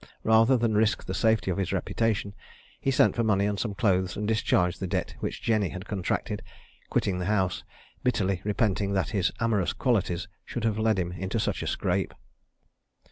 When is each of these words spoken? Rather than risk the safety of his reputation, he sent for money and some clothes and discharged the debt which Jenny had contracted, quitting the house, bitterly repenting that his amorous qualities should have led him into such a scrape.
Rather 0.23 0.57
than 0.57 0.73
risk 0.73 1.05
the 1.05 1.13
safety 1.13 1.51
of 1.51 1.59
his 1.59 1.71
reputation, 1.71 2.33
he 2.79 2.89
sent 2.89 3.15
for 3.15 3.23
money 3.23 3.45
and 3.45 3.59
some 3.59 3.75
clothes 3.75 4.17
and 4.17 4.27
discharged 4.27 4.79
the 4.79 4.87
debt 4.87 5.13
which 5.19 5.43
Jenny 5.43 5.69
had 5.69 5.85
contracted, 5.85 6.41
quitting 6.89 7.19
the 7.19 7.25
house, 7.27 7.63
bitterly 8.03 8.41
repenting 8.43 8.93
that 8.93 9.09
his 9.11 9.31
amorous 9.39 9.73
qualities 9.73 10.27
should 10.43 10.63
have 10.63 10.79
led 10.79 10.97
him 10.97 11.11
into 11.11 11.39
such 11.39 11.61
a 11.61 11.67
scrape. 11.67 12.15